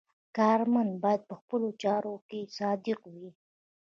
کارمند 0.37 0.91
باید 1.03 1.21
په 1.29 1.33
خپلو 1.39 1.67
چارو 1.81 2.13
کې 2.29 2.39
صادق 2.57 2.99
وي. 3.13 3.29